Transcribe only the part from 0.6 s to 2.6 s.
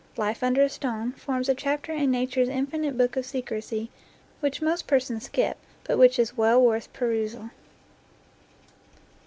a stone" forms a chapter in Nature's